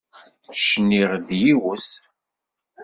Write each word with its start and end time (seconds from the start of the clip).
Cniɣ-d 0.57 1.29
yiwet. 1.41 1.89